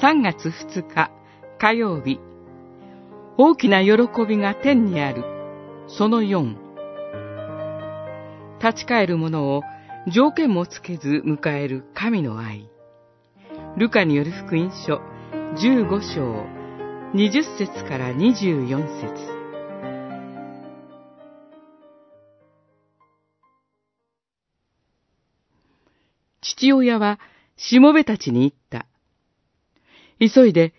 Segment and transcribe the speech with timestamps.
[0.00, 1.10] 3月2日
[1.58, 2.20] 火曜日。
[3.36, 3.92] 大きな喜
[4.28, 5.24] びが天にある。
[5.88, 6.54] その4
[8.62, 9.62] 立ち返る者を
[10.06, 12.70] 条件もつけず迎える神の愛。
[13.76, 15.00] ルカによる福音書
[15.56, 16.46] 15章
[17.14, 18.68] 20節から24
[19.00, 19.38] 節。
[26.40, 27.18] 父親は
[27.56, 28.86] しもべたちに言った。
[30.20, 30.74] 急いで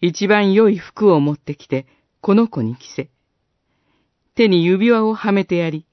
[0.00, 1.86] 一番良い服を持ってきて
[2.20, 3.10] この子に着せ。
[4.34, 5.84] 手に指輪をはめてやり、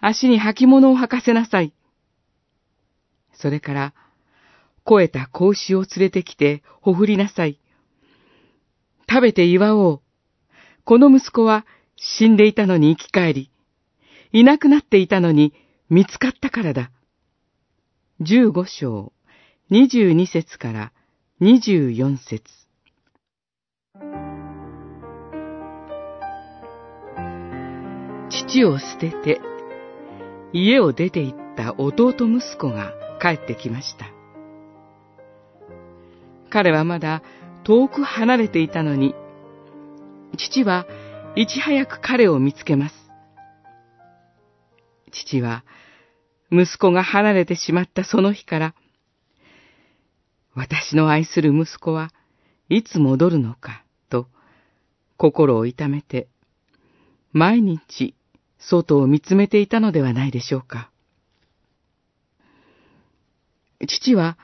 [0.00, 1.72] 足に履物を履かせなさい。
[3.34, 3.94] それから、
[4.84, 7.58] 肥えた子を連れてきてほふりなさい。
[9.08, 10.00] 食べて祝おう。
[10.84, 11.66] この息子は
[11.96, 13.50] 死んでいたのに生き返り、
[14.32, 15.52] いなくなっていたのに
[15.90, 16.92] 見つかったからだ。
[18.20, 19.12] 十五章、
[19.68, 20.92] 二十二節から
[21.38, 22.42] 二十四節。
[28.30, 29.42] 父を捨てて、
[30.54, 34.06] 家を出て行った弟息子が帰ってきました。
[36.48, 37.22] 彼はまだ
[37.64, 39.14] 遠く離れていたのに、
[40.38, 40.86] 父は
[41.34, 42.94] いち早く彼を見つけます。
[45.12, 45.66] 父は、
[46.50, 48.74] 息子が離れてしまったその日から、
[50.56, 52.10] 私の愛する息子は
[52.70, 54.26] いつ戻るのか、と
[55.18, 56.28] 心を痛めて、
[57.32, 58.14] 毎日
[58.58, 60.90] 外を見つめていたのではないでしょうか。
[63.86, 64.38] 父は、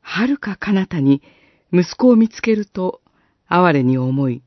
[0.00, 1.22] はるか彼方に
[1.72, 3.00] 息子を見つけると、
[3.46, 4.42] 哀れに思い、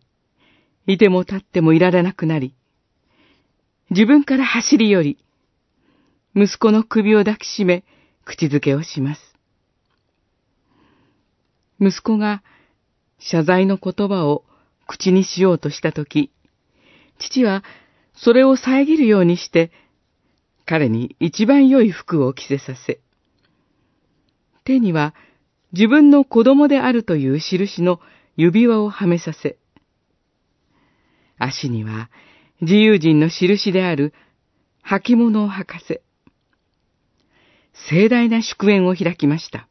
[0.88, 2.53] いても立ってもいられなくなり、
[3.92, 5.17] 自分から走り寄り、
[6.36, 7.86] 息子の首を抱きしめ、
[8.25, 9.27] 口づけをします。
[11.80, 12.43] 息子が
[13.20, 14.43] 謝罪の言葉を
[14.88, 16.32] 口にしようとしたとき、
[17.20, 17.64] 父は
[18.15, 19.71] それを遮るようにして、
[20.65, 22.99] 彼に一番良い服を着せさせ、
[24.64, 25.14] 手には
[25.71, 27.99] 自分の子供であるという印の
[28.36, 29.58] 指輪をはめさせ、
[31.38, 32.09] 足には
[32.61, 34.14] 自由人の印である
[34.83, 36.02] 履物を履かせ、
[37.89, 39.67] 盛大な祝宴を開きました。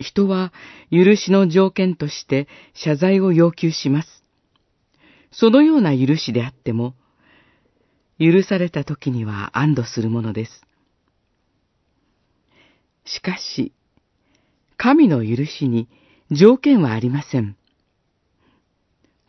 [0.00, 0.52] 人は
[0.90, 4.24] 許しの条件として謝罪を要求します。
[5.30, 6.94] そのような許しであっても、
[8.18, 10.66] 許された時には安堵するものです。
[13.04, 13.72] しかし、
[14.76, 15.88] 神の許しに
[16.30, 17.56] 条件はありません。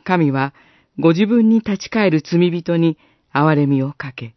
[0.04, 0.54] 神は
[0.98, 2.98] ご自分に立ち返る罪人に
[3.34, 4.36] 憐れみをかけ、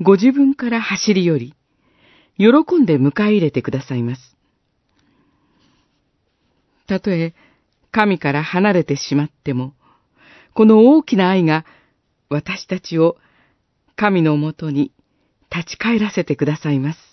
[0.00, 1.54] ご自分から走り寄り、
[2.38, 4.39] 喜んで迎え入れてくださいます。
[6.90, 7.34] たとえ
[7.92, 9.74] 神から離れてしまっても、
[10.54, 11.64] この大きな愛が
[12.28, 13.16] 私たちを
[13.96, 14.92] 神のもとに
[15.54, 17.09] 立ち返らせてくださいます。